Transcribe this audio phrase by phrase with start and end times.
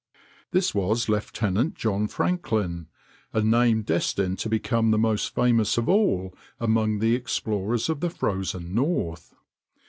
[0.49, 6.97] This was Lieutenant John Franklin—a name destined to become the most famous of all among
[6.97, 9.35] the explorers of the frozen North.